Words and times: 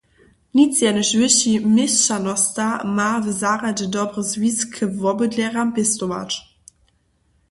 Nic 0.57 0.73
jenož 0.85 1.09
wyši 1.19 1.51
měšćanosta 1.75 2.67
ma 2.95 3.11
w 3.23 3.25
zarjedźe 3.41 3.87
dobry 3.95 4.21
zwisk 4.31 4.67
k 4.73 4.75
wobydlerjam 5.01 5.69
pěstować. 5.75 6.31